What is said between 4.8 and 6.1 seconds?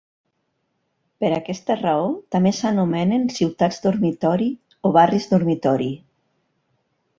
o barris dormitori.